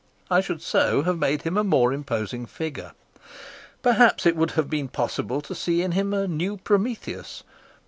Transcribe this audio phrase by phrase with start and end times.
[0.31, 2.93] I should so have made him a more imposing figure.
[3.83, 7.43] Perhaps it would have been possible to see in him a new Prometheus.